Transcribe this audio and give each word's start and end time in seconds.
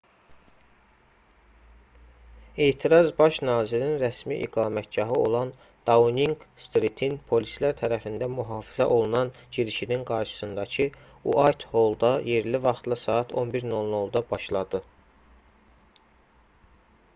etiraz 2.67 3.09
baş 3.17 3.35
nazirin 3.49 3.91
rəsmi 4.03 4.37
iqamətgahı 4.45 5.19
olan 5.25 5.51
dauninq-stritin 5.89 7.13
polislər 7.33 7.77
tərəfindən 7.83 8.33
mühafizə 8.39 8.87
olunan 8.95 9.31
girişinin 9.59 10.05
qarşısındakı 10.13 10.87
uaytholda 11.35 12.11
yerli 12.31 12.63
vaxtla 12.69 12.97
saat 13.03 13.35
11:00-da 13.43 14.23
utc+1 14.23 14.33
başladı 14.35 14.81